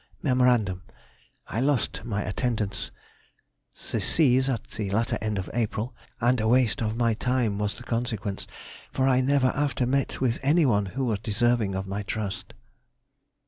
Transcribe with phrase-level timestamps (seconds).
[0.23, 0.41] Mem.
[1.47, 2.89] I lost my attendants,
[3.91, 7.77] the C.'s, at the latter end of April, and a waste of my time was
[7.77, 8.47] the consequence,
[8.91, 12.55] for I never after met with anyone who was deserving of my trust.